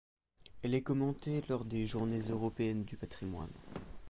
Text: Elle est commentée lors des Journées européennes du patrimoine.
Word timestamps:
Elle 0.63 0.73
est 0.73 0.81
commentée 0.81 1.43
lors 1.47 1.63
des 1.63 1.85
Journées 1.85 2.21
européennes 2.21 2.85
du 2.85 2.97
patrimoine. 2.97 3.53